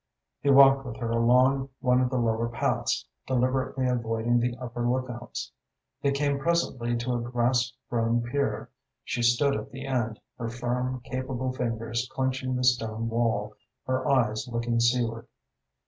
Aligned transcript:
He 0.41 0.49
walked 0.49 0.83
with 0.83 0.97
her 0.97 1.11
along 1.11 1.69
one 1.79 2.01
of 2.01 2.09
the 2.09 2.17
lower 2.17 2.49
paths, 2.49 3.07
deliberately 3.27 3.85
avoiding 3.85 4.39
the 4.39 4.57
upper 4.57 4.81
lookouts. 4.89 5.51
They 6.01 6.09
came 6.11 6.39
presently 6.39 6.97
to 6.97 7.13
a 7.13 7.21
grass 7.21 7.71
grown 7.87 8.23
pier. 8.23 8.71
She 9.03 9.21
stood 9.21 9.55
at 9.55 9.69
the 9.69 9.85
end, 9.85 10.19
her 10.39 10.49
firm, 10.49 11.01
capable 11.01 11.53
fingers 11.53 12.09
clenching 12.11 12.55
the 12.55 12.63
stone 12.63 13.09
wall, 13.09 13.53
her 13.85 14.09
eyes 14.09 14.47
looking 14.47 14.79
seaward. 14.79 15.27